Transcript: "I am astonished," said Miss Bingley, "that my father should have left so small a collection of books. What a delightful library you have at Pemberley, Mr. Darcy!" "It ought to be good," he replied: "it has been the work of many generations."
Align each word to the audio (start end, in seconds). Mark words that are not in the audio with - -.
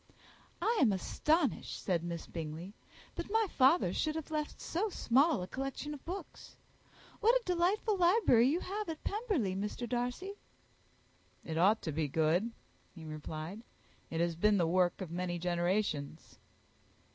"I 0.63 0.79
am 0.81 0.91
astonished," 0.91 1.79
said 1.83 2.03
Miss 2.03 2.25
Bingley, 2.25 2.73
"that 3.13 3.29
my 3.29 3.45
father 3.51 3.93
should 3.93 4.15
have 4.15 4.31
left 4.31 4.59
so 4.59 4.89
small 4.89 5.43
a 5.43 5.47
collection 5.47 5.93
of 5.93 6.03
books. 6.05 6.55
What 7.19 7.35
a 7.35 7.43
delightful 7.45 7.97
library 7.97 8.47
you 8.47 8.61
have 8.61 8.89
at 8.89 9.03
Pemberley, 9.03 9.55
Mr. 9.55 9.87
Darcy!" 9.87 10.33
"It 11.45 11.55
ought 11.55 11.83
to 11.83 11.91
be 11.91 12.07
good," 12.07 12.49
he 12.95 13.05
replied: 13.05 13.61
"it 14.09 14.19
has 14.21 14.35
been 14.35 14.57
the 14.57 14.65
work 14.65 15.01
of 15.01 15.11
many 15.11 15.37
generations." 15.37 16.39